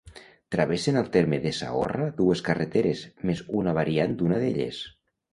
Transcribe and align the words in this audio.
Travessen 0.53 0.95
al 1.01 1.09
terme 1.15 1.37
de 1.43 1.49
Saorra 1.57 2.07
dues 2.21 2.41
carreteres, 2.47 3.03
més 3.31 3.43
una 3.59 3.75
variant 3.81 4.15
d'una 4.23 4.41
d'elles. 4.45 4.81